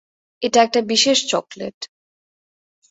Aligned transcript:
এটা 0.41 0.59
একটা 0.63 0.79
বিশেষ 0.81 1.17
চকলেট। 1.27 1.77